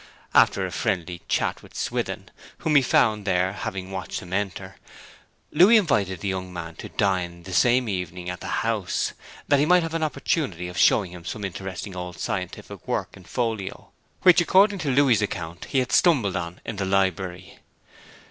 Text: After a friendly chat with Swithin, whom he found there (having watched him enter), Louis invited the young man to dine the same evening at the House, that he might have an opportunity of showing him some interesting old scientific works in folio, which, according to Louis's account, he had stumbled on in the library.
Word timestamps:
After 0.33 0.65
a 0.65 0.71
friendly 0.71 1.21
chat 1.29 1.61
with 1.61 1.75
Swithin, 1.75 2.31
whom 2.57 2.73
he 2.75 2.81
found 2.81 3.23
there 3.23 3.53
(having 3.53 3.91
watched 3.91 4.21
him 4.23 4.33
enter), 4.33 4.77
Louis 5.51 5.77
invited 5.77 6.21
the 6.21 6.27
young 6.27 6.51
man 6.51 6.73
to 6.77 6.89
dine 6.89 7.43
the 7.43 7.53
same 7.53 7.87
evening 7.87 8.27
at 8.27 8.39
the 8.39 8.63
House, 8.65 9.13
that 9.47 9.59
he 9.59 9.65
might 9.67 9.83
have 9.83 9.93
an 9.93 10.01
opportunity 10.01 10.67
of 10.67 10.77
showing 10.79 11.11
him 11.11 11.23
some 11.23 11.45
interesting 11.45 11.95
old 11.95 12.17
scientific 12.17 12.87
works 12.87 13.15
in 13.15 13.25
folio, 13.25 13.91
which, 14.23 14.41
according 14.41 14.79
to 14.79 14.89
Louis's 14.89 15.21
account, 15.21 15.65
he 15.65 15.77
had 15.77 15.91
stumbled 15.91 16.35
on 16.35 16.61
in 16.65 16.77
the 16.77 16.85
library. 16.85 17.59